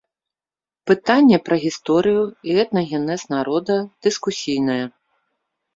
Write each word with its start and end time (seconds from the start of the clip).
Пытанне 0.91 1.37
пра 1.49 1.55
гісторыю 1.65 2.23
і 2.49 2.59
этнагенез 2.65 3.21
народа 3.35 3.75
дыскусійнае. 4.09 4.85